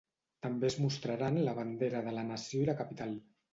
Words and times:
També 0.45 0.65
es 0.69 0.77
mostraran 0.85 1.37
la 1.49 1.55
bandera 1.61 2.03
de 2.09 2.17
la 2.19 2.25
nació 2.33 2.65
i 2.65 2.67
la 2.73 2.79
capital. 2.83 3.17